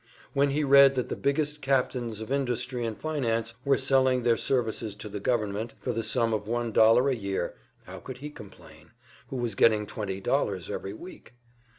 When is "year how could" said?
7.15-8.17